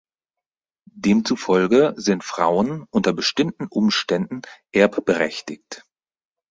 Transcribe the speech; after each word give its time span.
Demzufolge 0.95 1.93
sind 1.95 2.23
Frauen 2.23 2.87
unter 2.89 3.13
bestimmten 3.13 3.67
Umständen 3.67 4.41
erbberechtigt. 4.71 5.83